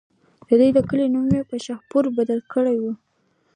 د 0.47 0.49
دې 0.59 0.81
کلي 0.89 1.05
نوم 1.13 1.25
پۀ 1.49 1.57
شاهپور 1.65 2.03
بدل 2.17 2.39
کړو 2.51 2.89